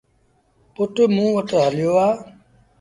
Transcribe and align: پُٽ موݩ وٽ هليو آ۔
پُٽ 0.73 0.93
موݩ 1.15 1.31
وٽ 1.35 1.49
هليو 1.63 1.93
آ۔ 2.07 2.09